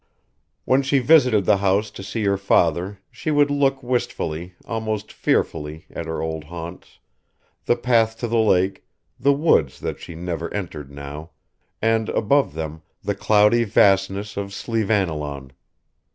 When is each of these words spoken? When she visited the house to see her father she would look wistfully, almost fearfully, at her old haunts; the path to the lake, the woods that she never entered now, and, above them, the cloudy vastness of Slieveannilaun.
When 0.65 0.81
she 0.81 0.97
visited 0.97 1.45
the 1.45 1.57
house 1.57 1.91
to 1.91 2.01
see 2.01 2.23
her 2.23 2.35
father 2.35 2.97
she 3.11 3.29
would 3.29 3.51
look 3.51 3.83
wistfully, 3.83 4.55
almost 4.65 5.11
fearfully, 5.13 5.85
at 5.91 6.07
her 6.07 6.23
old 6.23 6.45
haunts; 6.45 6.97
the 7.65 7.75
path 7.75 8.17
to 8.17 8.27
the 8.27 8.39
lake, 8.39 8.83
the 9.19 9.31
woods 9.31 9.79
that 9.81 9.99
she 9.99 10.15
never 10.15 10.51
entered 10.55 10.89
now, 10.89 11.29
and, 11.83 12.09
above 12.09 12.55
them, 12.55 12.81
the 13.03 13.13
cloudy 13.13 13.63
vastness 13.63 14.37
of 14.37 14.55
Slieveannilaun. 14.55 15.51